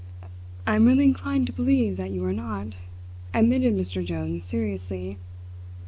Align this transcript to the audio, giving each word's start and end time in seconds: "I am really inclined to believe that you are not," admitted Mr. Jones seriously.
"I 0.65 0.77
am 0.77 0.87
really 0.87 1.03
inclined 1.03 1.45
to 1.45 1.53
believe 1.53 1.95
that 1.97 2.09
you 2.09 2.25
are 2.25 2.33
not," 2.33 2.73
admitted 3.35 3.75
Mr. 3.75 4.03
Jones 4.03 4.43
seriously. 4.43 5.19